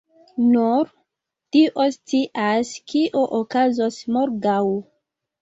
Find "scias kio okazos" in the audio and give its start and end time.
1.97-4.01